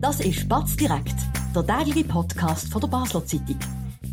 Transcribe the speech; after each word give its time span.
Das 0.00 0.18
ist 0.20 0.48
Batz 0.48 0.76
direkt, 0.76 1.14
der 1.54 1.66
tägliche 1.66 2.08
Podcast 2.08 2.72
von 2.72 2.80
der 2.80 2.88
Basler 2.88 3.22
Zeitung. 3.26 3.58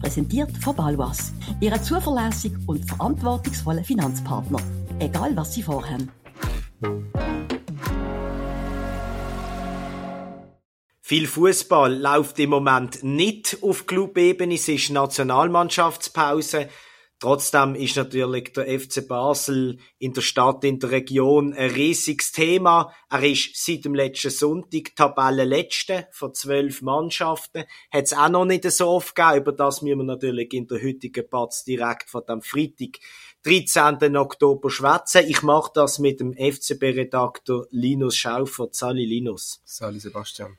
Präsentiert 0.02 0.52
von 0.58 0.76
Balwas, 0.76 1.32
Ihrem 1.62 1.82
zuverlässigen 1.82 2.62
und 2.68 2.84
verantwortungsvollen 2.84 3.86
Finanzpartner. 3.86 4.60
Egal 5.00 5.34
was 5.38 5.54
Sie 5.54 5.64
vorhaben. 5.64 6.12
Viel 11.00 11.26
Fußball 11.26 11.98
läuft 11.98 12.38
im 12.40 12.50
Moment 12.50 13.02
nicht 13.06 13.60
auf 13.62 13.88
Clubebene. 13.88 14.56
Es 14.56 14.68
ist 14.68 14.90
Nationalmannschaftspause. 14.90 16.68
Trotzdem 17.20 17.74
ist 17.74 17.96
natürlich 17.96 18.54
der 18.54 18.80
FC 18.80 19.08
Basel 19.08 19.80
in 19.98 20.14
der 20.14 20.22
Stadt, 20.22 20.64
in 20.64 20.78
der 20.78 20.92
Region 20.92 21.52
ein 21.54 21.72
riesiges 21.72 22.32
Thema. 22.32 22.94
Er 23.10 23.24
ist 23.24 23.56
seit 23.56 23.86
dem 23.86 23.96
letzten 23.96 24.30
Sonntag 24.30 24.96
Tabellenletzte 24.96 26.08
von 26.12 26.36
zwölf 26.36 26.84
Mannschaften. 26.84 27.64
Hat 27.92 28.04
es 28.04 28.14
auch 28.14 28.30
noch 28.30 28.46
nicht 28.46 28.70
so 28.72 28.90
oft 28.90 29.16
gegeben. 29.16 29.38
Über 29.38 29.52
das 29.52 29.82
müssen 29.82 29.98
wir 29.98 30.06
natürlich 30.06 30.54
in 30.54 30.68
der 30.68 30.84
heutigen 30.84 31.28
Patz 31.28 31.64
direkt 31.64 32.08
von 32.08 32.22
dem 32.30 32.44
Freitag, 32.44 33.00
13. 33.44 34.16
Oktober 34.16 34.70
schwätzen. 34.70 35.24
Ich 35.28 35.42
mache 35.42 35.72
das 35.74 35.98
mit 35.98 36.20
dem 36.20 36.34
FCB-Redakteur 36.34 37.66
Linus 37.72 38.16
Schaufer. 38.16 38.68
Sali 38.72 39.06
Linus. 39.06 39.60
Sali 39.66 40.00
Sebastian. 40.00 40.58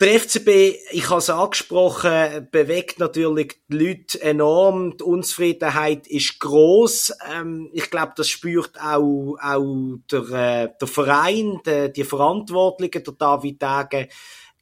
Der 0.00 0.20
FCB, 0.20 0.76
ich 0.92 1.10
habe 1.10 1.18
es 1.18 1.28
angesprochen, 1.28 2.46
bewegt 2.52 3.00
natürlich 3.00 3.56
die 3.66 3.78
Leute 3.78 4.22
enorm. 4.22 4.96
Die 4.96 5.02
Unzufriedenheit 5.02 6.06
ist 6.06 6.38
groß. 6.38 7.14
Ähm, 7.28 7.68
ich 7.72 7.90
glaube, 7.90 8.12
das 8.14 8.28
spürt 8.28 8.80
auch, 8.80 9.36
auch 9.42 9.96
der, 10.08 10.20
äh, 10.30 10.68
der 10.80 10.86
Verein, 10.86 11.58
der, 11.66 11.88
die 11.88 12.04
Verantwortlichen, 12.04 13.02
der 13.02 13.14
David 13.14 13.60
Dage, 13.60 14.08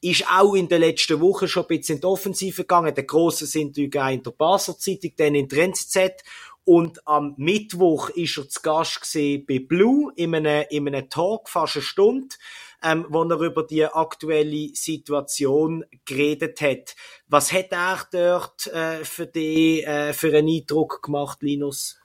ist 0.01 0.25
auch 0.27 0.55
in 0.55 0.69
den 0.69 0.81
letzten 0.81 1.19
Wochen 1.21 1.47
schon 1.47 1.65
ein 1.65 1.67
bisschen 1.67 1.97
in 1.97 2.01
die 2.01 2.07
Offensive 2.07 2.63
gegangen. 2.63 2.95
Der 2.95 3.03
große 3.03 3.45
sind 3.45 3.77
in 3.77 3.91
der 3.91 4.31
Basler 4.31 4.79
Zeitung, 4.79 5.11
dann 5.17 5.35
in 5.35 5.47
der 5.47 5.65
NZZ. 5.65 6.23
Und 6.67 7.07
am 7.07 7.33
Mittwoch 7.37 8.09
ist 8.09 8.37
er 8.37 8.49
zu 8.49 8.61
Gast 8.61 9.13
bei 9.13 9.59
Blue 9.59 10.11
in 10.15 10.35
einem, 10.35 10.65
in 10.69 10.87
einem 10.87 11.09
Talk, 11.09 11.47
fast 11.47 11.77
eine 11.77 11.83
Stunde 11.83 12.35
ähm, 12.83 13.05
wo 13.09 13.23
er 13.23 13.39
über 13.39 13.63
die 13.63 13.85
aktuelle 13.85 14.69
Situation 14.73 15.83
geredet 16.05 16.61
hat. 16.61 16.95
Was 17.27 17.51
hat 17.51 17.71
er 17.71 18.05
dort 18.11 18.67
äh, 18.67 19.03
für 19.03 19.25
die 19.25 19.83
äh, 19.83 20.13
für 20.13 20.35
einen 20.35 20.47
Eindruck 20.47 21.01
gemacht, 21.01 21.41
Linus? 21.41 21.99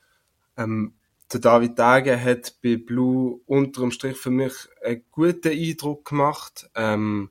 Ähm, 0.57 0.95
der 1.33 1.41
David 1.41 1.79
Dage 1.79 2.23
hat 2.23 2.57
bei 2.63 2.77
Blue 2.77 3.41
unterm 3.47 3.91
Strich 3.91 4.17
für 4.17 4.31
mich 4.31 4.53
einen 4.83 5.05
guten 5.11 5.53
Eindruck 5.53 6.07
gemacht. 6.09 6.71
Ähm, 6.75 7.31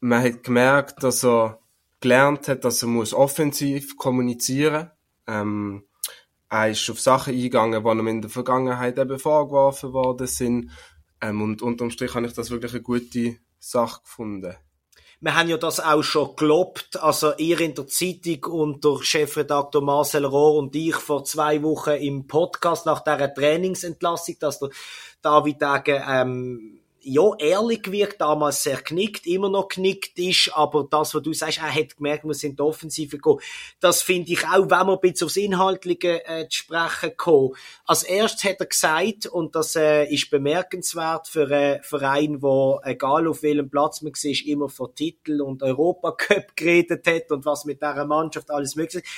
man 0.00 0.22
hat 0.22 0.42
gemerkt, 0.42 1.02
dass 1.02 1.24
er 1.24 1.60
gelernt 2.00 2.48
hat, 2.48 2.64
dass 2.64 2.82
er 2.82 2.88
muss 2.88 3.12
offensiv 3.12 3.96
kommunizieren. 3.96 4.90
Ähm, 5.26 5.84
er 6.50 6.70
ist 6.70 6.90
auf 6.90 7.00
Sachen 7.00 7.32
eingegangen, 7.32 7.82
die 7.82 7.90
ihm 7.90 8.06
in 8.08 8.22
der 8.22 8.30
Vergangenheit 8.30 8.98
eben 8.98 9.18
vorgeworfen 9.18 9.92
worden 9.92 10.26
sind. 10.26 10.70
Ähm, 11.20 11.40
und 11.40 11.62
unterm 11.62 11.90
Strich 11.90 12.14
habe 12.14 12.26
ich 12.26 12.32
das 12.32 12.50
wirklich 12.50 12.72
eine 12.72 12.82
gute 12.82 13.36
Sache 13.58 14.02
gefunden. 14.02 14.56
Wir 15.22 15.36
haben 15.36 15.50
ja 15.50 15.58
das 15.58 15.80
auch 15.80 16.02
schon 16.02 16.34
gelobt, 16.34 16.98
also 16.98 17.34
ihr 17.36 17.60
in 17.60 17.74
der 17.74 17.86
Zeitung 17.86 18.42
und 18.44 18.84
der 18.84 19.02
Chefredakteur 19.02 19.82
Marcel 19.82 20.24
Rohr 20.24 20.56
und 20.56 20.74
ich 20.74 20.96
vor 20.96 21.24
zwei 21.24 21.62
Wochen 21.62 21.90
im 21.90 22.26
Podcast 22.26 22.86
nach 22.86 23.04
dieser 23.04 23.32
Trainingsentlassung, 23.32 24.36
dass 24.40 24.60
der 24.60 24.70
David 25.20 25.60
Degen 25.60 26.02
ähm, 26.08 26.79
ja, 27.02 27.34
ehrlich 27.38 27.90
wirkt, 27.90 28.20
damals 28.20 28.62
sehr 28.62 28.76
knickt, 28.78 29.26
immer 29.26 29.48
noch 29.48 29.68
knickt 29.68 30.18
ist, 30.18 30.52
aber 30.54 30.86
das, 30.90 31.14
was 31.14 31.22
du 31.22 31.32
sagst, 31.32 31.58
er 31.58 31.74
hat 31.74 31.96
gemerkt, 31.96 32.24
wir 32.24 32.34
sind 32.34 32.60
Offensive 32.60 33.16
gekommen. 33.16 33.40
Das 33.80 34.02
finde 34.02 34.32
ich 34.32 34.46
auch, 34.46 34.70
wenn 34.70 34.86
wir 34.86 34.92
ein 34.92 35.00
bisschen 35.00 35.26
aufs 35.26 35.36
Inhaltliche 35.36 36.26
äh, 36.26 36.48
zu 36.48 36.58
sprechen 36.58 37.16
kommen. 37.16 37.54
Als 37.86 38.02
erstes 38.02 38.44
hat 38.44 38.60
er 38.60 38.66
gesagt, 38.66 39.26
und 39.26 39.54
das 39.54 39.76
äh, 39.76 40.04
ist 40.04 40.30
bemerkenswert 40.30 41.28
für 41.28 41.48
einen 41.50 41.82
Verein, 41.82 42.42
wo 42.42 42.80
egal 42.84 43.26
auf 43.26 43.42
welchem 43.42 43.70
Platz 43.70 44.02
man 44.02 44.12
war, 44.12 44.46
immer 44.46 44.68
von 44.68 44.94
Titel 44.94 45.40
und 45.40 45.62
Europacup 45.62 46.54
geredet 46.56 47.06
hat 47.06 47.30
und 47.30 47.44
was 47.44 47.64
mit 47.64 47.80
dieser 47.80 48.04
Mannschaft 48.04 48.50
alles 48.50 48.76
möglich 48.76 49.02
ist. 49.02 49.10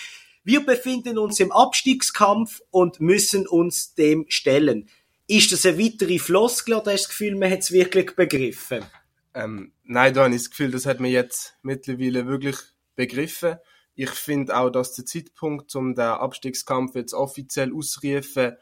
Wir 0.45 0.67
befinden 0.67 1.19
uns 1.19 1.39
im 1.39 1.53
Abstiegskampf 1.53 2.62
und 2.71 3.01
müssen 3.01 3.47
uns 3.47 3.95
dem 3.95 4.25
stellen. 4.29 4.89
Ist 5.32 5.50
das 5.50 5.65
eine 5.65 5.78
weitere 5.78 6.19
Floskel 6.19 6.75
oder 6.75 6.93
hast 6.93 7.04
du 7.04 7.09
das 7.09 7.09
Gefühl, 7.09 7.37
man 7.37 7.50
hat 7.50 7.60
es 7.60 7.72
wirklich 7.72 8.15
begriffen? 8.15 8.84
Ähm, 9.32 9.72
nein, 9.82 10.12
da 10.12 10.25
habe 10.25 10.34
ich 10.34 10.43
das 10.43 10.50
Gefühl, 10.50 10.70
das 10.70 10.84
hat 10.84 11.00
man 11.00 11.10
jetzt 11.10 11.56
mittlerweile 11.62 12.26
wirklich 12.26 12.56
begriffen. 12.97 13.56
Ich 13.94 14.10
finde 14.10 14.54
auch, 14.54 14.69
dass 14.69 14.93
der 14.93 15.06
Zeitpunkt, 15.06 15.75
um 15.75 15.94
den 15.94 16.04
Abstiegskampf 16.04 16.97
jetzt 16.97 17.15
offiziell 17.15 17.72
auszurufen, 17.75 18.59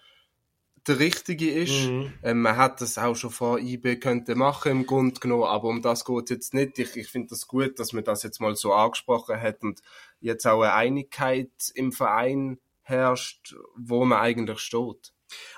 der 0.86 0.98
richtige 1.00 1.50
ist. 1.50 1.88
Mhm. 1.88 2.12
Ähm, 2.22 2.42
man 2.42 2.56
hat 2.56 2.80
das 2.80 2.98
auch 2.98 3.16
schon 3.16 3.30
vor 3.30 3.58
IB 3.58 3.96
könnte 3.96 4.36
machen 4.36 4.70
im 4.70 4.86
Grunde 4.86 5.18
genommen, 5.18 5.42
aber 5.42 5.66
um 5.66 5.82
das 5.82 6.04
geht 6.04 6.30
jetzt 6.30 6.54
nicht. 6.54 6.78
Ich, 6.78 6.96
ich 6.96 7.08
finde 7.08 7.30
das 7.30 7.48
gut, 7.48 7.80
dass 7.80 7.92
man 7.92 8.04
das 8.04 8.22
jetzt 8.22 8.40
mal 8.40 8.54
so 8.54 8.72
angesprochen 8.72 9.40
hat 9.40 9.64
und 9.64 9.80
jetzt 10.20 10.46
auch 10.46 10.62
eine 10.62 10.74
Einigkeit 10.74 11.50
im 11.74 11.90
Verein 11.90 12.60
herrscht, 12.82 13.56
wo 13.76 14.04
man 14.04 14.20
eigentlich 14.20 14.60
steht. 14.60 15.12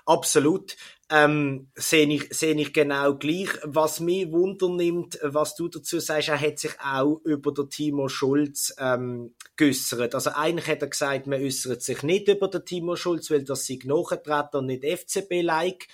Absolut. 0.06 0.76
Ähm, 1.10 1.70
sehe 1.74 2.08
ich, 2.08 2.32
sehe 2.34 2.54
ich 2.54 2.72
genau 2.72 3.14
gleich. 3.14 3.50
Was 3.64 4.00
mich 4.00 4.32
wundernimmt, 4.32 5.18
was 5.22 5.54
du 5.54 5.68
dazu 5.68 6.00
sagst, 6.00 6.28
er 6.28 6.40
hat 6.40 6.58
sich 6.58 6.72
auch 6.80 7.20
über 7.24 7.52
den 7.52 7.68
Timo 7.68 8.08
Schulz 8.08 8.74
ähm, 8.78 9.34
geäussert. 9.56 10.14
Also 10.14 10.30
eigentlich 10.30 10.68
hat 10.68 10.80
er 10.80 10.88
gesagt, 10.88 11.26
man 11.26 11.42
äußert 11.42 11.82
sich 11.82 12.02
nicht 12.02 12.28
über 12.28 12.48
den 12.48 12.64
Timo 12.64 12.96
Schulz, 12.96 13.30
weil 13.30 13.44
das 13.44 13.66
sei 13.66 13.78
nachgetreten 13.84 14.60
und 14.60 14.66
nicht 14.66 14.84
FCB-like. 14.84 15.86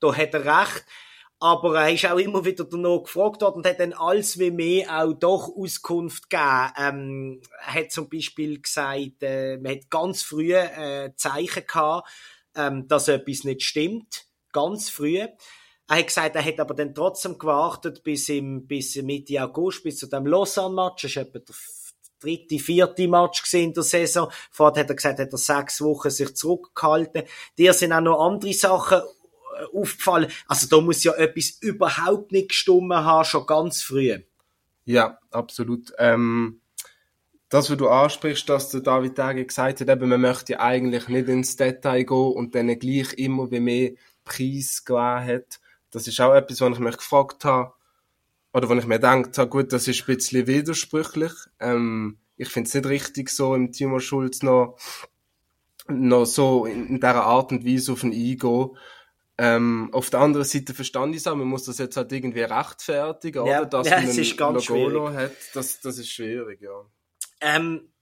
Da 0.00 0.14
hat 0.14 0.34
er 0.34 0.44
recht. 0.44 0.84
Aber 1.40 1.78
er 1.78 1.92
ist 1.92 2.06
auch 2.06 2.18
immer 2.18 2.44
wieder 2.44 2.64
danach 2.64 3.02
gefragt 3.02 3.42
worden 3.42 3.56
und 3.56 3.66
hat 3.66 3.78
dann 3.78 3.92
alles 3.92 4.38
wie 4.38 4.50
mehr 4.50 5.02
auch 5.02 5.12
doch 5.12 5.50
Auskunft 5.54 6.30
gegeben. 6.30 6.72
Ähm, 6.78 7.42
er 7.66 7.74
hat 7.74 7.92
zum 7.92 8.08
Beispiel 8.08 8.62
gesagt, 8.62 9.22
äh, 9.22 9.58
man 9.58 9.72
hat 9.72 9.90
ganz 9.90 10.22
früh 10.22 10.54
äh, 10.54 11.12
Zeichen 11.16 11.66
gehabt, 11.66 12.08
ähm, 12.56 12.86
dass 12.88 13.08
etwas 13.08 13.44
nicht 13.44 13.62
stimmt, 13.62 14.26
ganz 14.52 14.90
früh. 14.90 15.18
Er 15.18 15.98
hat 15.98 16.06
gesagt, 16.06 16.36
er 16.36 16.44
hat 16.44 16.60
aber 16.60 16.74
dann 16.74 16.94
trotzdem 16.94 17.38
gewartet 17.38 18.02
bis, 18.02 18.28
im, 18.28 18.66
bis 18.66 18.96
Mitte 18.96 19.42
August, 19.42 19.82
bis 19.82 19.98
zu 19.98 20.06
dem 20.06 20.26
Lausanne-Match. 20.26 21.02
Das 21.02 21.10
ist 21.10 21.16
etwa 21.16 21.38
der 21.40 21.54
dritte, 22.20 22.58
vierte 22.58 23.08
Match 23.08 23.52
in 23.52 23.74
der 23.74 23.82
Saison. 23.82 24.30
Vorher 24.50 24.82
hat 24.82 24.90
er 24.90 24.96
gesagt, 24.96 25.18
hat 25.18 25.32
er 25.32 25.38
sechs 25.38 25.80
Wochen 25.82 26.10
sich 26.10 26.34
zurückgehalten. 26.34 27.24
Dir 27.58 27.74
sind 27.74 27.92
auch 27.92 28.00
noch 28.00 28.24
andere 28.24 28.54
Sachen 28.54 28.98
äh, 28.98 29.76
aufgefallen. 29.76 30.30
Also 30.46 30.66
da 30.68 30.80
muss 30.80 31.04
ja 31.04 31.12
etwas 31.14 31.50
überhaupt 31.60 32.32
nicht 32.32 32.48
gestummen 32.48 33.04
haben, 33.04 33.24
schon 33.24 33.46
ganz 33.46 33.82
früh. 33.82 34.18
Ja, 34.86 35.18
absolut. 35.30 35.92
Ähm, 35.98 36.60
das, 37.48 37.70
was 37.70 37.76
du 37.76 37.88
ansprichst, 37.88 38.48
dass 38.48 38.70
der 38.70 38.80
David 38.80 39.16
Tage 39.16 39.44
gesagt 39.44 39.80
hat, 39.80 39.88
eben, 39.88 40.08
man 40.08 40.20
möchte 40.20 40.60
eigentlich 40.60 41.08
nicht 41.08 41.28
ins 41.28 41.56
Detail 41.56 42.04
gehen 42.04 42.32
und 42.32 42.54
dann 42.54 42.78
gleich 42.78 43.12
immer 43.14 43.50
wie 43.50 43.60
mehr 43.60 43.90
Preis 44.24 44.84
gegeben 44.84 45.26
hat. 45.26 45.60
Das 45.90 46.08
ist 46.08 46.20
auch 46.20 46.34
etwas, 46.34 46.60
was 46.60 46.72
ich 46.72 46.78
mich 46.78 46.96
gefragt 46.96 47.44
habe, 47.44 47.72
oder 48.52 48.68
wo 48.68 48.74
ich 48.74 48.86
mir 48.86 48.96
gedacht 48.96 49.36
habe, 49.36 49.50
gut, 49.50 49.72
das 49.72 49.88
ist 49.88 50.02
ein 50.02 50.14
bisschen 50.14 50.46
widersprüchlich. 50.46 51.32
Ähm, 51.60 52.18
ich 52.36 52.48
finde 52.48 52.68
es 52.68 52.74
nicht 52.74 52.86
richtig, 52.86 53.30
so 53.30 53.54
im 53.54 53.72
Timo 53.72 53.98
Schulz 53.98 54.42
noch, 54.42 54.78
noch 55.88 56.24
so 56.24 56.64
in, 56.64 56.86
in 56.86 56.94
dieser 56.96 57.24
Art 57.24 57.52
und 57.52 57.66
Weise 57.66 57.92
auf 57.92 58.04
ihn 58.04 58.12
eingehen. 58.12 58.70
Ähm, 59.36 59.88
auf 59.92 60.10
der 60.10 60.20
anderen 60.20 60.44
Seite 60.44 60.74
verstand 60.74 61.14
ich 61.14 61.22
es 61.22 61.26
auch, 61.26 61.34
man 61.34 61.48
muss 61.48 61.64
das 61.64 61.78
jetzt 61.78 61.96
halt 61.96 62.12
irgendwie 62.12 62.42
rechtfertigen, 62.42 63.44
ja, 63.46 63.60
oder? 63.60 63.66
Dass 63.66 63.88
ja, 63.88 63.96
man 63.96 64.08
es 64.08 64.18
ist 64.18 64.36
ganz 64.36 64.68
Logo 64.68 65.10
hat. 65.12 65.32
Das, 65.54 65.80
das 65.80 65.98
ist 65.98 66.10
schwierig, 66.10 66.60
ja. 66.60 66.84
Ähm, 67.44 67.92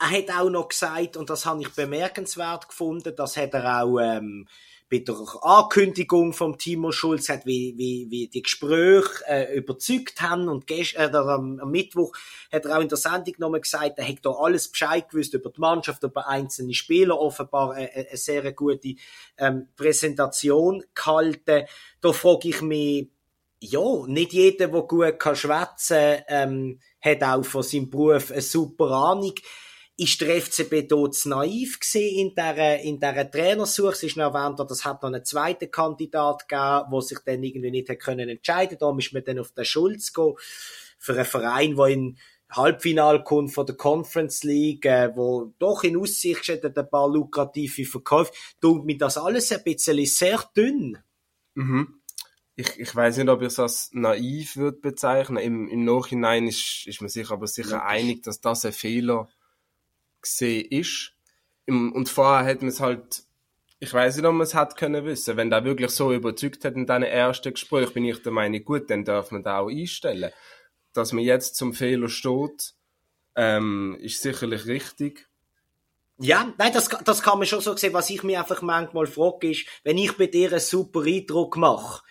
er 0.00 0.10
hat 0.10 0.30
auch 0.30 0.50
noch 0.50 0.68
gesagt, 0.68 1.16
und 1.16 1.30
das 1.30 1.46
habe 1.46 1.62
ich 1.62 1.68
bemerkenswert 1.68 2.68
gefunden, 2.68 3.14
das 3.16 3.36
hat 3.36 3.54
er 3.54 3.82
auch 3.82 4.00
ähm, 4.00 4.48
bei 4.90 4.98
der 4.98 5.16
Ankündigung 5.40 6.32
vom 6.32 6.58
Timo 6.58 6.90
Schulz 6.90 7.28
hat, 7.28 7.46
wie, 7.46 7.74
wie, 7.78 8.08
wie 8.10 8.26
die 8.26 8.42
Gespräche 8.42 9.24
äh, 9.28 9.56
überzeugt 9.56 10.20
haben 10.20 10.48
und 10.48 10.68
äh, 10.68 10.84
am, 10.96 11.60
am, 11.60 11.70
Mittwoch 11.70 12.12
hat 12.52 12.64
er 12.64 12.76
auch 12.76 12.82
in 12.82 12.88
der 12.88 12.98
Sendung 12.98 13.34
nochmal 13.38 13.60
gesagt, 13.60 13.98
er 13.98 14.08
hat 14.08 14.18
da 14.22 14.30
alles 14.30 14.68
Bescheid 14.68 15.08
gewusst 15.08 15.34
über 15.34 15.50
die 15.50 15.60
Mannschaft, 15.60 16.02
über 16.02 16.26
einzelne 16.26 16.74
Spieler, 16.74 17.18
offenbar 17.18 17.72
eine, 17.74 17.90
eine 17.92 18.16
sehr 18.16 18.52
gute 18.52 18.96
ähm, 19.38 19.68
Präsentation 19.76 20.82
gehalten. 20.94 21.66
Da 22.00 22.12
frage 22.12 22.48
ich 22.48 22.60
mich, 22.60 23.08
ja, 23.62 24.06
nicht 24.06 24.32
jeder, 24.32 24.68
der 24.68 24.82
gut 24.82 25.18
kann 25.20 25.36
schwätzen, 25.36 26.22
ähm, 26.28 26.80
hat 27.00 27.22
auch 27.22 27.44
von 27.44 27.62
seinem 27.62 27.90
Beruf 27.90 28.32
eine 28.32 28.42
super 28.42 28.90
Ahnung. 28.90 29.34
ist 29.96 30.20
der 30.20 30.40
FCB 30.40 30.88
dort 30.88 31.14
naiv 31.26 31.78
gesehen 31.78 32.18
in 32.18 32.34
dieser, 32.34 32.80
in 32.80 32.98
dieser 32.98 33.30
Trainersuche. 33.30 33.92
Es 33.92 34.02
ist 34.02 34.16
noch 34.16 34.34
erwähnt, 34.34 34.58
dass 34.58 34.84
hat 34.84 35.02
noch 35.02 35.12
einen 35.12 35.24
zweiten 35.24 35.70
Kandidat 35.70 36.48
gegeben, 36.48 36.90
der 36.92 37.00
sich 37.02 37.18
dann 37.24 37.42
irgendwie 37.42 37.70
nicht 37.70 37.88
hat 37.88 38.00
können 38.00 38.28
entscheiden. 38.28 38.78
Da 38.80 38.92
ist 38.96 39.12
man 39.12 39.22
dann 39.24 39.38
auf 39.38 39.52
den 39.52 39.64
Schulz 39.64 40.12
gehen. 40.12 40.34
Für 40.98 41.14
einen 41.14 41.24
Verein, 41.24 41.76
der 41.76 41.86
in 41.86 42.18
Halbfinal 42.50 43.22
kommt 43.22 43.52
von 43.52 43.66
der 43.66 43.76
Conference 43.76 44.42
League, 44.42 44.84
äh, 44.86 45.14
wo 45.14 45.52
doch 45.58 45.84
in 45.84 45.96
Aussicht 45.96 46.44
steht, 46.44 46.64
ein 46.64 46.90
paar 46.90 47.08
lukrative 47.08 47.84
Verkäufe, 47.84 48.32
tut 48.60 48.84
mir 48.84 48.98
das 48.98 49.18
alles 49.18 49.52
ein 49.52 49.62
bisschen 49.62 50.04
sehr 50.06 50.42
dünn. 50.56 50.98
Mhm. 51.54 52.01
Ich, 52.54 52.78
ich 52.78 52.94
weiß 52.94 53.16
nicht, 53.16 53.28
ob 53.28 53.40
ich 53.40 53.48
es 53.48 53.58
als 53.58 53.90
naiv 53.92 54.56
würde 54.56 54.78
bezeichnen. 54.78 55.38
Im, 55.38 55.68
im 55.68 55.84
Nachhinein 55.84 56.46
ist, 56.46 56.86
ist 56.86 57.00
man 57.00 57.08
sich 57.08 57.30
aber 57.30 57.46
sicher 57.46 57.78
ja. 57.78 57.86
einig, 57.86 58.22
dass 58.22 58.40
das 58.40 58.64
ein 58.64 58.72
Fehler 58.72 59.28
gesehen 60.20 60.66
ist. 60.70 61.12
Im, 61.66 61.92
und 61.92 62.08
vorher 62.08 62.46
hätte 62.46 62.60
man 62.60 62.68
es 62.68 62.80
halt, 62.80 63.24
ich 63.80 63.92
weiß 63.92 64.16
nicht, 64.16 64.26
ob 64.26 64.34
man 64.34 64.42
es 64.42 64.54
hätte 64.54 64.76
können 64.76 65.04
wissen. 65.04 65.36
Wenn 65.36 65.50
der 65.50 65.64
wirklich 65.64 65.90
so 65.90 66.12
überzeugt 66.12 66.64
hat 66.64 66.74
in 66.74 66.86
deinem 66.86 67.08
ersten 67.08 67.54
Gespräch, 67.54 67.94
bin 67.94 68.04
ich 68.04 68.22
der 68.22 68.32
Meinung, 68.32 68.64
gut, 68.64 68.90
dann 68.90 69.04
darf 69.04 69.30
man 69.30 69.42
da 69.42 69.60
auch 69.60 69.70
einstellen. 69.70 70.30
Dass 70.92 71.12
man 71.12 71.24
jetzt 71.24 71.56
zum 71.56 71.72
Fehler 71.72 72.10
steht, 72.10 72.74
ähm, 73.34 73.96
ist 74.00 74.20
sicherlich 74.20 74.66
richtig. 74.66 75.28
Ja, 76.18 76.52
nein, 76.58 76.72
das, 76.72 76.88
das 76.88 77.22
kann 77.22 77.38
man 77.38 77.46
schon 77.46 77.60
so 77.60 77.76
sehen. 77.76 77.94
Was 77.94 78.10
ich 78.10 78.22
mir 78.22 78.38
einfach 78.38 78.62
manchmal 78.62 79.06
frage, 79.06 79.50
ist, 79.50 79.66
wenn 79.82 79.98
ich 79.98 80.16
bei 80.16 80.26
dir 80.26 80.50
einen 80.50 80.60
super 80.60 81.02
Eindruck 81.02 81.56
mache, 81.56 82.02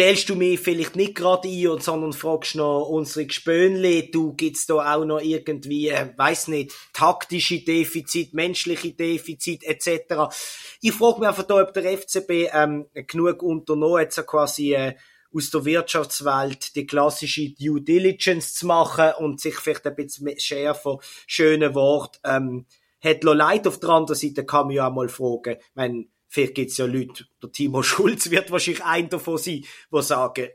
stellst 0.00 0.30
du 0.30 0.34
mich 0.34 0.58
vielleicht 0.58 0.96
nicht 0.96 1.14
gerade 1.14 1.46
ein, 1.46 1.78
sondern 1.80 2.14
fragst 2.14 2.54
noch 2.54 2.88
unsere 2.88 3.26
Gespönle, 3.26 4.04
du 4.04 4.32
gibt's 4.32 4.64
da 4.64 4.94
auch 4.94 5.04
noch 5.04 5.20
irgendwie, 5.20 5.90
äh, 5.90 6.14
weiß 6.16 6.48
nicht, 6.48 6.74
taktische 6.94 7.62
Defizit, 7.62 8.32
menschliche 8.32 8.92
Defizit 8.94 9.62
etc. 9.62 10.34
Ich 10.80 10.92
frage 10.92 11.20
mich 11.20 11.28
einfach 11.28 11.42
da, 11.42 11.60
ob 11.60 11.74
der 11.74 11.98
FCB 11.98 12.48
ähm, 12.50 12.86
genug 12.94 13.42
unternommen 13.42 14.00
hat, 14.00 14.14
so 14.14 14.22
quasi 14.22 14.72
äh, 14.72 14.94
aus 15.34 15.50
der 15.50 15.66
Wirtschaftswelt 15.66 16.76
die 16.76 16.86
klassische 16.86 17.50
Due 17.50 17.82
Diligence 17.82 18.54
zu 18.54 18.68
machen 18.68 19.12
und 19.18 19.38
sich 19.38 19.56
vielleicht 19.56 19.86
ein 19.86 19.96
bisschen 19.96 20.32
schärfer, 20.40 20.96
schöne 21.26 21.74
Wort 21.74 22.20
ähm, 22.24 22.64
hat 23.04 23.22
leid 23.22 23.66
auf 23.66 23.78
der 23.80 23.90
anderen 23.90 24.18
Seite 24.18 24.46
kann 24.46 24.68
man 24.68 24.76
ja 24.76 24.88
auch 24.88 24.94
mal 24.94 25.10
fragen, 25.10 25.56
meine, 25.74 26.06
Vielleicht 26.32 26.54
gibt 26.54 26.70
es 26.70 26.78
ja 26.78 26.86
Leute, 26.86 27.26
der 27.42 27.50
Timo 27.50 27.82
Schulz 27.82 28.30
wird 28.30 28.52
wahrscheinlich 28.52 28.84
ein 28.84 29.08
davon 29.08 29.36
sein, 29.36 29.64
die 29.92 30.02
sagen, 30.02 30.48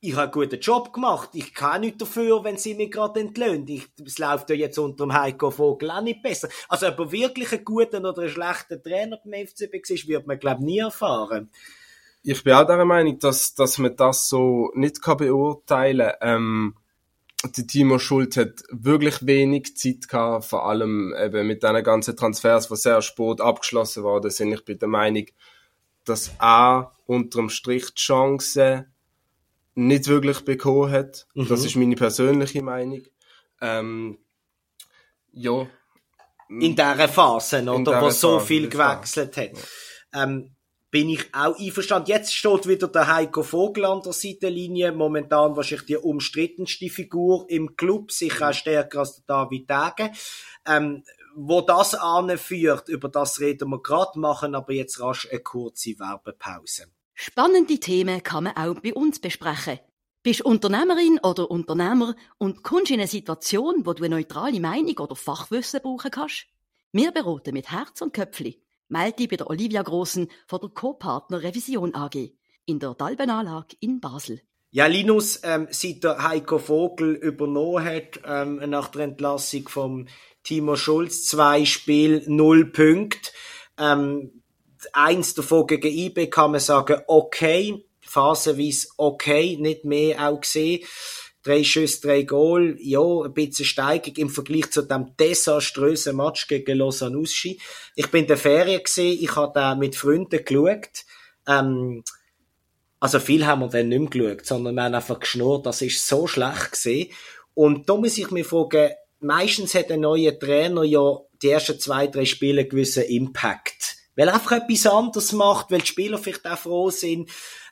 ich 0.00 0.12
habe 0.12 0.22
einen 0.22 0.30
guten 0.30 0.60
Job 0.60 0.92
gemacht, 0.92 1.30
ich 1.32 1.52
kann 1.52 1.80
nichts 1.80 1.98
dafür, 1.98 2.44
wenn 2.44 2.56
sie 2.56 2.74
mich 2.74 2.92
gerade 2.92 3.18
entlöhnt. 3.18 3.68
Ich, 3.68 3.88
es 4.06 4.18
läuft 4.18 4.48
ja 4.50 4.54
jetzt 4.54 4.78
unter 4.78 5.04
dem 5.04 5.12
Heiko 5.12 5.50
Vogel 5.50 5.90
auch 5.90 6.00
nicht 6.00 6.22
besser. 6.22 6.48
Also 6.68 6.86
ob 6.86 7.00
er 7.00 7.10
wirklich 7.10 7.52
einen 7.52 7.64
guten 7.64 8.06
oder 8.06 8.22
einen 8.22 8.30
schlechten 8.30 8.80
Trainer 8.80 9.18
beim 9.24 9.46
FCB 9.48 9.90
ist, 9.90 10.06
wird 10.06 10.28
man 10.28 10.38
glaube 10.38 10.60
ich 10.60 10.66
nie 10.66 10.78
erfahren. 10.78 11.50
Ich 12.22 12.44
bin 12.44 12.52
auch 12.52 12.64
der 12.64 12.84
Meinung, 12.84 13.18
dass, 13.18 13.56
dass 13.56 13.78
man 13.78 13.96
das 13.96 14.28
so 14.28 14.70
nicht 14.74 15.00
beurteilen 15.02 16.12
kann. 16.20 16.36
Ähm, 16.36 16.74
der 17.44 17.66
Timo 17.66 17.98
Schulz 17.98 18.36
hat 18.36 18.64
wirklich 18.70 19.24
wenig 19.24 19.76
Zeit 19.76 20.08
gehabt, 20.08 20.46
vor 20.46 20.66
allem 20.66 21.14
eben 21.16 21.46
mit 21.46 21.62
diesen 21.62 21.84
ganzen 21.84 22.16
Transfers, 22.16 22.68
die 22.68 22.76
sehr 22.76 23.00
spät 23.00 23.40
abgeschlossen 23.40 24.02
worden 24.02 24.30
sind. 24.30 24.52
Ich 24.52 24.64
bin 24.64 24.78
der 24.78 24.88
Meinung, 24.88 25.26
dass 26.04 26.32
er 26.40 26.92
unterm 27.06 27.48
Strich 27.48 27.90
die 27.90 28.00
Chance 28.00 28.86
nicht 29.74 30.08
wirklich 30.08 30.40
bekommen 30.40 30.90
hat. 30.90 31.28
Mhm. 31.34 31.48
Das 31.48 31.64
ist 31.64 31.76
meine 31.76 31.94
persönliche 31.94 32.62
Meinung. 32.62 33.02
Ähm, 33.60 34.18
ja. 35.30 35.66
In 36.48 36.74
dieser 36.74 37.08
Phase, 37.08 37.62
oder? 37.62 38.02
Wo 38.02 38.10
so 38.10 38.40
viel 38.40 38.68
gewechselt 38.68 39.36
hat. 39.36 39.52
Ja. 40.12 40.24
Ähm, 40.24 40.56
bin 40.90 41.10
ich 41.10 41.34
auch 41.34 41.58
einverstanden. 41.58 42.10
Jetzt 42.10 42.34
steht 42.34 42.66
wieder 42.66 42.88
der 42.88 43.14
Heiko 43.14 43.42
Vogel 43.42 43.84
an 43.84 44.02
der 44.02 44.12
Seitenlinie, 44.12 44.92
momentan 44.92 45.56
wahrscheinlich 45.56 45.86
die 45.86 45.96
umstrittenste 45.96 46.88
Figur 46.88 47.44
im 47.48 47.76
Club, 47.76 48.10
sicher 48.10 48.50
auch 48.50 48.54
stärker 48.54 49.00
als 49.00 49.16
der 49.16 49.24
David 49.26 49.68
Dage. 49.68 50.10
Ähm, 50.66 51.04
wo 51.34 51.60
das 51.60 51.94
anführt, 51.94 52.88
über 52.88 53.08
das 53.08 53.38
reden 53.38 53.68
wir 53.68 53.82
gerade, 53.82 54.18
machen 54.18 54.54
aber 54.54 54.72
jetzt 54.72 55.00
rasch 55.00 55.28
eine 55.30 55.40
kurze 55.40 55.98
Werbepause. 55.98 56.86
Spannende 57.14 57.78
Themen 57.78 58.22
kann 58.22 58.44
man 58.44 58.56
auch 58.56 58.80
bei 58.80 58.94
uns 58.94 59.20
besprechen. 59.20 59.78
Bist 60.22 60.42
Unternehmerin 60.42 61.20
oder 61.22 61.50
Unternehmer 61.50 62.16
und 62.38 62.64
kommst 62.64 62.90
in 62.90 62.98
eine 62.98 63.08
Situation, 63.08 63.86
wo 63.86 63.92
du 63.92 64.04
eine 64.04 64.16
neutrale 64.16 64.58
Meinung 64.58 64.98
oder 64.98 65.14
Fachwissen 65.14 65.80
brauchen 65.80 66.10
kannst? 66.10 66.46
Wir 66.92 67.12
beraten 67.12 67.54
mit 67.54 67.70
Herz 67.70 68.00
und 68.00 68.12
Köpfli 68.12 68.60
melde 68.88 69.28
bei 69.28 69.36
der 69.36 69.50
Olivia 69.50 69.82
Grossen 69.82 70.30
von 70.46 70.60
der 70.60 70.70
Co-Partner 70.70 71.42
Revision 71.42 71.94
AG 71.94 72.32
in 72.66 72.78
der 72.78 72.94
Dalbenanlage 72.94 73.76
in 73.80 74.00
Basel. 74.00 74.40
Ja, 74.70 74.86
Linus, 74.86 75.40
ähm, 75.44 75.68
seit 75.70 76.04
der 76.04 76.22
Heiko 76.22 76.58
Vogel 76.58 77.14
übernommen 77.14 77.84
hat, 77.84 78.20
ähm, 78.24 78.56
nach 78.68 78.88
der 78.88 79.02
Entlassung 79.02 79.66
vom 79.68 80.08
Timo 80.42 80.76
Schulz, 80.76 81.24
zwei 81.24 81.64
Spiel, 81.64 82.22
null 82.26 82.66
Punkte. 82.66 83.30
Ähm, 83.78 84.42
eins 84.92 85.34
davon 85.34 85.66
gegen 85.66 85.88
IB 85.88 86.26
kann 86.28 86.50
man 86.50 86.60
sagen, 86.60 87.00
okay, 87.06 87.86
phasenweise 88.02 88.88
okay, 88.98 89.56
nicht 89.58 89.84
mehr 89.84 90.28
auch 90.28 90.40
gesehen 90.40 90.84
drei 91.48 91.64
Schüsse, 91.64 92.02
drei 92.02 92.22
Goal, 92.22 92.76
ja, 92.80 93.00
ein 93.00 93.32
bisschen 93.32 93.64
Steigung 93.64 94.14
im 94.16 94.28
Vergleich 94.28 94.70
zu 94.70 94.82
dem 94.82 95.16
desaströsen 95.16 96.16
Match 96.16 96.46
gegen 96.46 96.78
Lausanne 96.78 97.18
Uschi. 97.18 97.58
Ich 97.94 98.10
bin 98.10 98.22
in 98.22 98.28
der 98.28 98.36
Ferien 98.36 98.82
gesehen, 98.82 99.18
ich 99.20 99.34
habe 99.34 99.52
da 99.54 99.74
mit 99.74 99.96
Freunden 99.96 100.44
geschaut, 100.44 101.04
ähm, 101.46 102.04
also 103.00 103.20
viel 103.20 103.46
haben 103.46 103.60
wir 103.60 103.68
dann 103.68 103.88
nicht 103.88 104.14
mehr 104.14 104.34
geschaut, 104.34 104.46
sondern 104.46 104.74
wir 104.74 104.82
haben 104.82 104.94
einfach 104.94 105.20
geschnurrt, 105.20 105.66
das 105.66 105.82
ist 105.82 106.06
so 106.06 106.26
schlecht 106.26 106.72
gesehen. 106.72 107.10
Und 107.54 107.88
da 107.88 107.96
muss 107.96 108.18
ich 108.18 108.30
mich 108.30 108.46
fragen, 108.46 108.90
meistens 109.20 109.74
hat 109.74 109.90
ein 109.90 110.00
neuer 110.00 110.38
Trainer 110.38 110.82
ja 110.82 111.18
die 111.42 111.50
ersten 111.50 111.78
zwei, 111.78 112.08
drei 112.08 112.24
Spiele 112.24 112.62
einen 112.62 112.70
gewissen 112.70 113.04
Impact. 113.04 113.96
Weil 114.16 114.28
er 114.28 114.34
einfach 114.34 114.52
etwas 114.52 114.86
anderes 114.86 115.32
macht, 115.32 115.70
weil 115.70 115.80
die 115.80 115.86
Spieler 115.86 116.18
vielleicht 116.18 116.46
auch 116.46 116.58
froh 116.58 116.90
sind, 116.90 117.30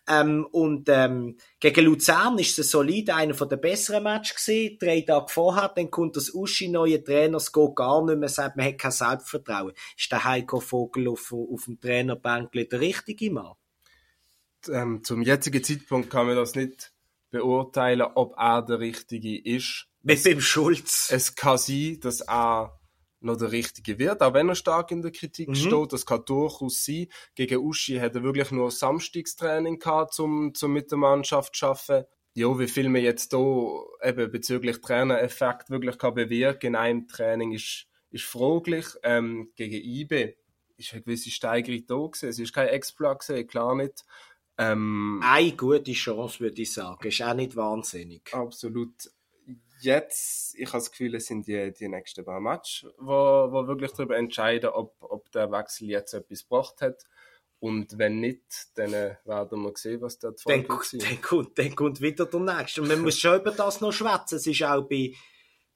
ähm, 0.09 0.47
und 0.53 0.89
ähm, 0.89 1.37
gegen 1.59 1.85
Luzern 1.85 2.39
ist 2.39 2.59
es 2.59 2.71
solid, 2.71 3.11
einer 3.11 3.35
von 3.35 3.49
den 3.49 3.61
besseren 3.61 4.05
Matches 4.05 4.45
gewesen. 4.45 4.79
Drei 4.79 5.01
Tage 5.01 5.27
vorher, 5.29 5.73
dann 5.75 5.91
kommt 5.91 6.17
das 6.17 6.33
Uschi 6.33 6.69
neue 6.69 7.03
Trainer, 7.03 7.39
es 7.39 7.53
geht 7.53 7.75
gar 7.75 8.05
nicht 8.05 8.19
mehr, 8.19 8.29
sagt, 8.29 8.57
man 8.57 8.67
hat 8.67 8.79
kein 8.79 8.93
Selbstvertrauen. 8.93 9.73
Ist 9.97 10.13
der 10.13 10.25
Heiko 10.25 10.61
Vogel 10.61 11.09
auf, 11.09 11.33
auf 11.33 11.65
dem 11.65 11.81
Trainerbänkli 11.81 12.69
der 12.69 12.81
richtige 12.81 13.31
Mann? 13.33 13.55
Ähm, 14.69 15.03
zum 15.03 15.23
jetzigen 15.23 15.63
Zeitpunkt 15.63 16.11
kann 16.11 16.27
man 16.27 16.37
das 16.37 16.55
nicht 16.55 16.93
beurteilen, 17.31 18.07
ob 18.15 18.35
er 18.37 18.63
der 18.63 18.81
Richtige 18.81 19.39
ist. 19.39 19.87
Mit 20.03 20.25
dem 20.25 20.41
Schulz. 20.41 21.09
Es 21.11 21.35
kann 21.35 21.59
sein, 21.59 21.99
dass 22.01 22.21
er 22.21 22.76
noch 23.27 23.37
der 23.37 23.53
richtige 23.53 23.99
wird, 23.99 24.23
auch 24.23 24.35
wenn 24.35 24.49
er 24.49 24.55
stark 24.55 24.91
in 24.91 25.03
der 25.03 25.13
Kritik 25.13 25.49
mhm. 25.49 25.55
steht. 25.55 25.93
Das 25.93 26.07
kann 26.07 26.25
durchaus 26.25 26.85
sein. 26.85 27.09
Gegen 27.35 27.59
Uschi 27.59 27.99
hat 27.99 28.15
er 28.15 28.23
wirklich 28.23 28.51
nur 28.51 28.71
Samstagstraining 28.71 29.79
gehabt, 29.79 30.19
um, 30.19 30.53
um 30.61 30.73
mit 30.73 30.91
der 30.91 30.99
Mannschaft 30.99 31.55
zu 31.55 31.67
arbeiten. 31.67 32.07
Ja, 32.35 32.59
wie 32.59 32.69
viel 32.69 32.89
man 32.89 33.03
jetzt 33.03 33.33
hier 33.33 33.83
eben 34.03 34.31
bezüglich 34.31 34.81
Trainereffekt 34.81 35.71
wirklich 35.71 35.99
kann 35.99 36.15
bewirken 36.15 36.69
in 36.69 36.77
einem 36.77 37.09
Training 37.09 37.53
ist, 37.53 37.87
ist 38.11 38.25
fraglich. 38.25 38.87
Ähm, 39.03 39.53
gegen 39.57 39.75
IB 39.75 40.35
ist 40.77 40.93
eine 40.93 41.03
gewisse 41.03 41.31
Steigerung 41.31 41.87
da 41.87 41.95
gewesen. 41.95 42.29
Es 42.29 42.39
ist 42.39 42.53
kein 42.53 42.69
Exploit 42.69 43.21
gewesen, 43.21 43.47
klar 43.47 43.75
nicht. 43.75 44.05
Ähm, 44.59 45.21
eine 45.23 45.53
gute 45.53 45.93
Chance, 45.93 46.41
würde 46.41 46.63
ich 46.63 46.73
sagen. 46.73 47.09
Ist 47.09 47.23
auch 47.23 47.35
nicht 47.35 47.57
wahnsinnig. 47.57 48.33
Absolut 48.33 49.11
jetzt, 49.81 50.55
ich 50.57 50.69
habe 50.69 50.79
das 50.79 50.91
Gefühl, 50.91 51.15
es 51.15 51.27
sind 51.27 51.47
die, 51.47 51.73
die 51.73 51.89
nächsten 51.89 52.25
paar 52.25 52.41
Matches, 52.41 52.87
wo, 52.99 53.13
wo 53.13 53.67
wirklich 53.67 53.93
darüber 53.93 54.17
entscheiden, 54.17 54.71
ob, 54.71 54.97
ob 55.01 55.31
der 55.33 55.51
Wechsel 55.51 55.89
jetzt 55.89 56.15
etwas 56.15 56.43
gebracht 56.43 56.81
hat. 56.81 57.05
Und 57.59 57.99
wenn 57.99 58.21
nicht, 58.21 58.69
dann 58.75 58.93
äh, 58.93 59.17
werden 59.25 59.63
wir 59.63 59.73
sehen, 59.77 60.01
was 60.03 60.19
dort 60.19 60.41
folgt. 60.41 60.69
Dann, 60.69 61.01
dann, 61.01 61.21
kommt, 61.23 61.59
dann 61.59 61.75
kommt 61.75 62.01
wieder 62.01 62.27
der 62.27 62.41
nächste. 62.41 62.83
Und 62.83 62.89
man 62.89 63.01
muss 63.01 63.19
schon 63.19 63.41
über 63.41 63.51
das 63.51 63.81
noch 63.81 63.93
schwätzen. 63.93 64.37
Es 64.37 64.47
ist 64.47 64.63
auch 64.63 64.83
bei, 64.83 65.13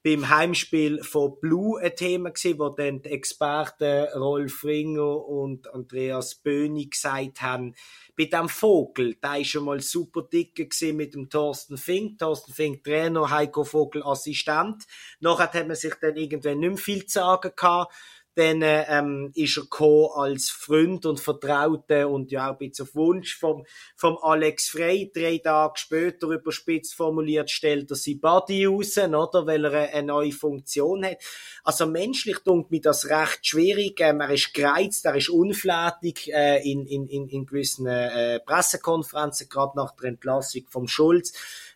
beim 0.03 0.29
Heimspiel 0.29 1.03
von 1.03 1.39
Blue 1.39 1.79
ein 1.79 1.95
Thema 1.95 2.31
gewesen, 2.31 2.59
wo 2.59 2.69
dann 2.69 3.01
die 3.01 3.09
Experten 3.09 4.07
Rolf 4.15 4.63
Ringer 4.63 5.25
und 5.27 5.71
Andreas 5.73 6.35
Böhni 6.35 6.87
gesagt 6.87 7.41
haben, 7.41 7.75
bei 8.17 8.25
dem 8.25 8.49
Vogel, 8.49 9.15
der 9.15 9.39
ist 9.39 9.49
schon 9.49 9.65
mal 9.65 9.79
super 9.79 10.23
dick 10.23 10.57
mit 10.93 11.13
dem 11.13 11.29
Thorsten 11.29 11.77
Fink, 11.77 12.19
Thorsten 12.19 12.53
Fink 12.53 12.83
Trainer, 12.83 13.29
Heiko 13.29 13.63
Vogel 13.63 14.03
Assistent. 14.03 14.85
Nachher 15.19 15.51
hat 15.53 15.67
man 15.67 15.75
sich 15.75 15.93
dann 16.01 16.15
irgendwann 16.15 16.59
nicht 16.59 16.69
mehr 16.69 16.77
viel 16.77 17.05
zu 17.05 17.19
sagen 17.19 17.51
gehabt. 17.55 17.93
Dann 18.35 18.61
ähm, 18.63 19.31
ist 19.35 19.57
er 19.57 19.63
gekommen 19.63 20.09
als 20.15 20.49
Freund 20.49 21.05
und 21.05 21.19
Vertraute 21.19 22.07
und 22.07 22.31
ja 22.31 22.47
auch 22.47 22.53
ein 22.53 22.69
bisschen 22.69 22.87
auf 22.87 22.95
Wunsch 22.95 23.37
vom, 23.37 23.65
vom 23.95 24.17
Alex 24.21 24.69
Frey. 24.69 25.11
Drei 25.13 25.39
Tage 25.39 25.73
später, 25.77 26.27
überspitzt 26.27 26.95
formuliert, 26.95 27.51
stellt 27.51 27.91
er 27.91 27.97
sein 27.97 28.21
Body 28.21 28.65
raus, 28.65 28.97
oder? 28.97 29.45
Weil 29.45 29.65
er 29.65 29.93
eine 29.93 30.07
neue 30.07 30.31
Funktion 30.31 31.05
hat. 31.05 31.17
Also 31.63 31.85
menschlich 31.85 32.37
tut 32.39 32.71
mir 32.71 32.81
das 32.81 33.09
recht 33.09 33.45
schwierig. 33.45 33.99
Ähm, 33.99 34.21
er 34.21 34.31
ist 34.31 34.53
gereizt, 34.53 35.05
er 35.05 35.15
ist 35.15 35.29
unflätig 35.29 36.31
äh, 36.33 36.61
in, 36.69 36.85
in, 36.87 37.07
in, 37.07 37.27
in 37.27 37.45
gewissen 37.45 37.85
äh, 37.85 38.39
Pressekonferenzen, 38.39 39.49
gerade 39.49 39.77
nach 39.77 39.95
der 39.95 40.09
Entlassung 40.09 40.63
vom 40.69 40.87
Schulz. 40.87 41.33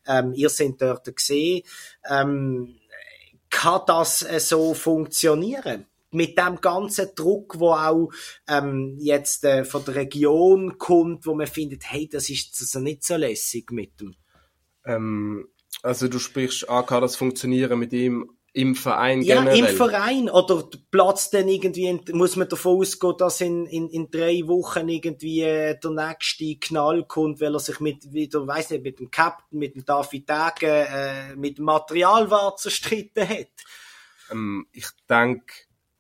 Ähm, 0.08 0.34
ihr 0.34 0.50
seid 0.50 0.76
dort 0.80 1.14
gesehen. 1.14 1.64
Ähm, 2.10 2.80
kann 3.50 3.82
das 3.88 4.22
äh, 4.22 4.40
so 4.40 4.74
funktionieren? 4.74 5.86
Mit 6.16 6.38
dem 6.38 6.62
ganzen 6.62 7.10
Druck, 7.16 7.60
wo 7.60 7.72
auch 7.72 8.10
ähm, 8.48 8.96
jetzt 9.00 9.44
äh, 9.44 9.66
von 9.66 9.84
der 9.86 9.96
Region 9.96 10.78
kommt, 10.78 11.26
wo 11.26 11.36
man 11.36 11.48
findet, 11.48 11.92
hey, 11.92 12.08
das 12.08 12.30
ist 12.30 12.58
also 12.60 12.80
nicht 12.80 13.04
so 13.04 13.16
lässig 13.16 13.72
mit 13.72 14.00
dem. 14.00 14.16
Ähm, 14.86 15.48
also 15.84 16.08
du 16.08 16.20
sprichst 16.20 16.70
an, 16.70 16.86
kann 16.86 17.02
das 17.02 17.16
funktionieren 17.16 17.78
mit 17.78 17.94
ihm 17.94 18.36
im 18.56 18.74
Verein 18.74 19.22
ja, 19.22 19.42
generell? 19.42 19.60
im 19.60 19.68
Verein. 19.68 20.30
Oder 20.30 20.70
platzt 20.90 21.34
dann 21.34 21.50
irgendwie, 21.50 22.00
muss 22.14 22.38
man 22.38 22.48
davon 22.48 22.80
ausgehen, 22.80 23.16
dass 23.18 23.42
in, 23.42 23.66
in, 23.66 23.90
in 23.90 24.10
drei 24.10 24.42
Wochen 24.46 24.88
irgendwie 24.88 25.42
äh, 25.42 25.78
der 25.78 25.92
nächste 25.92 26.56
Knall 26.56 27.06
kommt, 27.06 27.42
weil 27.42 27.54
er 27.54 27.60
sich 27.60 27.82
mit, 27.82 28.14
wieder, 28.14 28.48
weiss 28.48 28.70
nicht, 28.70 28.84
mit 28.84 29.00
dem 29.00 29.12
Captain, 29.12 29.60
mit 29.60 29.76
dem 29.76 29.84
David 29.84 30.30
Degen, 30.30 30.72
äh, 30.72 31.36
mit 31.36 31.58
dem 31.58 31.66
Materialwart 31.66 32.60
zerstritten 32.60 33.28
hat. 33.28 33.52
Ähm, 34.32 34.68
ich 34.72 34.88
denke, 35.10 35.54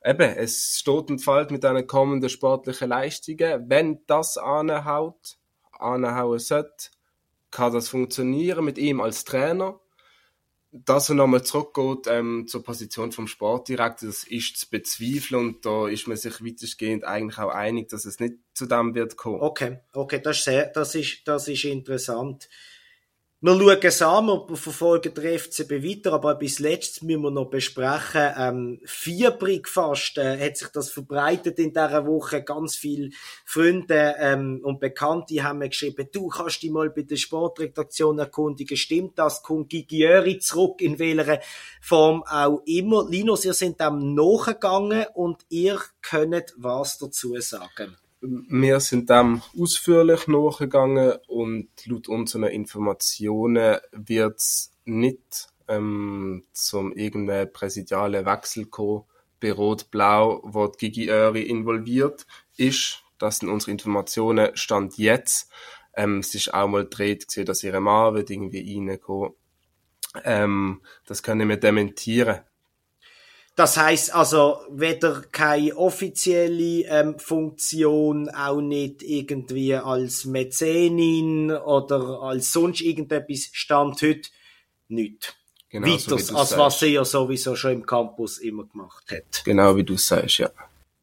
eben, 0.05 0.37
es 0.37 0.79
steht 0.79 1.09
und 1.09 1.19
fällt 1.19 1.51
mit 1.51 1.65
einer 1.65 1.83
kommenden 1.83 2.29
sportlichen 2.29 2.89
Leistungen. 2.89 3.69
Wenn 3.69 4.05
das 4.07 4.37
anhaut, 4.37 5.37
anhauen 5.71 6.39
sollte, 6.39 6.91
kann 7.51 7.73
das 7.73 7.89
funktionieren 7.89 8.65
mit 8.65 8.77
ihm 8.77 9.01
als 9.01 9.23
Trainer 9.23 9.79
dass 10.83 11.09
er 11.09 11.15
nochmal 11.15 11.43
zurückgeht 11.43 12.07
ähm, 12.07 12.47
zur 12.47 12.63
Position 12.63 13.11
vom 13.11 13.27
Sportdirektor, 13.27 14.09
das 14.09 14.25
ist 14.25 14.57
zu 14.57 14.69
bezweifeln 14.69 15.47
und 15.47 15.65
da 15.65 15.87
ist 15.87 16.07
man 16.07 16.17
sich 16.17 16.43
weitestgehend 16.43 17.05
eigentlich 17.05 17.37
auch 17.37 17.49
einig, 17.49 17.87
dass 17.89 18.05
es 18.05 18.19
nicht 18.19 18.35
zu 18.53 18.65
dem 18.65 18.93
wird 18.93 19.15
kommen. 19.15 19.39
Okay, 19.39 19.79
okay, 19.93 20.19
das 20.21 20.37
ist, 20.37 20.43
sehr, 20.43 20.67
das 20.67 20.95
ist, 20.95 21.21
das 21.25 21.47
ist 21.47 21.63
interessant. 21.63 22.49
Wir 23.41 23.53
schauen 23.53 23.79
es 23.83 24.01
an, 24.01 24.27
wir 24.27 24.55
verfolgen 24.55 25.13
den 25.13 25.37
FCB 25.37 25.71
weiter, 25.83 26.13
aber 26.13 26.35
bis 26.35 26.59
letztes 26.59 27.01
müssen 27.01 27.21
wir 27.21 27.31
noch 27.31 27.49
besprechen. 27.49 28.31
Ähm, 28.37 28.79
Fieberig 28.85 29.67
fast 29.67 30.17
äh, 30.17 30.39
hat 30.39 30.55
sich 30.55 30.69
das 30.69 30.89
verbreitet 30.89 31.59
in 31.59 31.73
dieser 31.73 32.07
Woche. 32.07 32.43
Ganz 32.43 32.77
viele 32.77 33.09
Freunde 33.43 34.15
ähm, 34.19 34.61
und 34.63 34.79
Bekannte 34.79 35.43
haben 35.43 35.59
mir 35.59 35.67
geschrieben, 35.67 36.07
du 36.13 36.29
kannst 36.29 36.63
dich 36.63 36.71
mal 36.71 36.89
bei 36.89 37.01
der 37.01 37.17
Sportredaktion 37.17 38.19
erkundigen. 38.19 38.77
Stimmt 38.77 39.19
das? 39.19 39.43
Kommt 39.43 39.69
Gigiöri 39.69 40.39
zurück, 40.39 40.81
in 40.81 40.97
welcher 40.97 41.41
Form 41.81 42.23
auch 42.23 42.61
immer. 42.65 43.05
Linus, 43.09 43.43
ihr 43.43 43.53
seid 43.53 43.81
dem 43.81 44.15
nachgegangen 44.15 45.07
und 45.13 45.45
ihr 45.49 45.81
könnt 46.01 46.53
was 46.55 46.97
dazu 46.99 47.35
sagen. 47.41 47.97
Wir 48.21 48.79
sind 48.79 49.09
dem 49.09 49.41
ausführlich 49.59 50.27
nachgegangen 50.27 51.13
und 51.27 51.69
laut 51.85 52.07
unseren 52.07 52.45
Informationen 52.45 53.77
wird 53.91 54.39
es 54.39 54.71
nicht 54.85 55.49
ähm, 55.67 56.43
zum 56.53 56.93
irgendeinen 56.93 57.51
präsidialen 57.51 58.25
Wechsel 58.25 58.65
kommen 58.65 59.03
bei 59.39 59.51
Rot-Blau, 59.51 60.41
wo 60.43 60.67
die 60.67 60.77
Gigi 60.77 61.09
Öri 61.09 61.43
involviert 61.43 62.25
ist. 62.57 63.03
Das 63.17 63.39
sind 63.39 63.49
unsere 63.49 63.71
Informationen 63.71 64.55
Stand 64.55 64.97
jetzt. 64.97 65.49
Ähm, 65.95 66.19
es 66.19 66.35
ist 66.35 66.53
auch 66.53 66.67
mal 66.67 66.83
gedreht 66.83 67.27
gesehen, 67.27 67.45
dass 67.45 67.63
ihre 67.63 67.79
Mann 67.79 68.15
wird 68.15 68.29
irgendwie 68.29 68.77
reinkommen. 68.77 69.33
Ähm, 70.23 70.81
das 71.05 71.23
können 71.23 71.49
wir 71.49 71.57
dementieren. 71.57 72.39
Das 73.55 73.77
heißt 73.77 74.13
also 74.13 74.59
weder 74.69 75.21
keine 75.31 75.75
offizielle 75.77 76.85
ähm, 76.87 77.17
Funktion, 77.17 78.29
auch 78.29 78.59
nicht 78.59 79.01
irgendwie 79.01 79.73
als 79.75 80.25
Mäzenin 80.25 81.51
oder 81.51 82.21
als 82.21 82.51
sonst 82.51 82.81
irgendetwas 82.81 83.49
stand 83.53 84.01
heute 84.01 84.29
nicht. 84.89 85.37
Genau, 85.69 85.87
Weiter, 85.87 86.19
so 86.19 86.35
als 86.37 86.57
was 86.57 86.79
sie 86.79 86.87
ja 86.87 87.05
sowieso 87.05 87.55
schon 87.55 87.71
im 87.71 87.85
Campus 87.85 88.39
immer 88.39 88.65
gemacht 88.65 89.09
hat. 89.09 89.43
Genau 89.45 89.75
wie 89.77 89.83
du 89.83 89.97
sagst, 89.97 90.37
ja. 90.39 90.51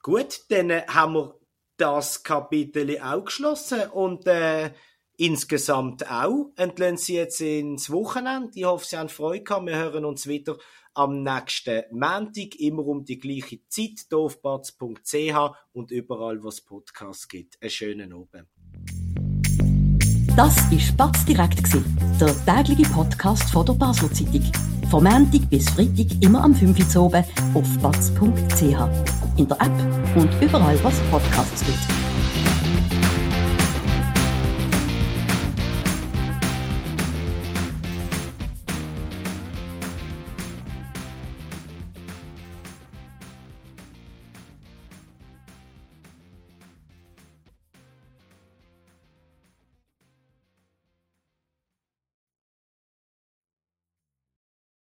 Gut, 0.03 0.41
dann 0.49 0.71
äh, 0.71 0.83
haben 0.89 1.15
wir 1.15 1.35
das 1.79 2.23
Kapitel 2.23 2.99
auch 3.01 3.25
geschlossen 3.25 3.83
und 3.93 4.27
äh, 4.27 4.71
insgesamt 5.17 6.11
auch. 6.11 6.51
Entlehnen 6.57 6.97
Sie 6.97 7.15
jetzt 7.15 7.41
ins 7.41 7.91
Wochenende. 7.91 8.51
Ich 8.55 8.65
hoffe, 8.65 8.87
Sie 8.87 8.97
haben 8.97 9.09
Freude 9.09 9.45
gehabt. 9.45 9.67
Wir 9.67 9.77
hören 9.77 10.05
uns 10.05 10.27
wieder 10.27 10.59
am 10.95 11.23
nächsten 11.23 11.85
Montag, 11.91 12.57
immer 12.59 12.87
um 12.87 13.05
die 13.05 13.19
gleiche 13.19 13.61
Zeit, 13.69 14.11
doofplatz.ch 14.11 15.57
und 15.73 15.91
überall, 15.91 16.43
wo 16.43 16.49
es 16.49 16.61
Podcasts 16.61 17.29
gibt. 17.29 17.61
Einen 17.63 17.71
schönen 17.71 18.13
Abend. 18.13 18.49
Das 20.37 20.71
war 20.71 20.81
Spatz 20.81 21.25
direkt, 21.27 21.63
der 22.19 22.65
tägliche 22.65 22.91
Podcast 22.91 23.51
von 23.51 23.67
der 23.67 23.75
Basler 23.75 24.11
Zeitung. 24.13 24.51
Vom 24.91 25.05
Montag 25.05 25.49
bis 25.51 25.69
Freitag 25.71 26.23
immer 26.23 26.43
am 26.43 26.55
5 26.55 26.97
Uhr 26.97 27.03
oben 27.05 27.25
auf 27.55 27.79
batz.ch. 27.83 28.63
In 29.37 29.49
der 29.49 29.61
App 29.61 30.17
und 30.17 30.31
überall, 30.43 30.83
was 30.83 30.99
Podcasts 31.11 31.65
gibt. 31.65 32.32